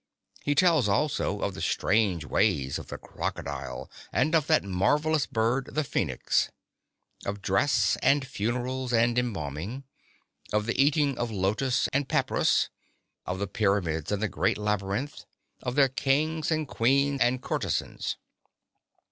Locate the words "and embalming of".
8.93-10.65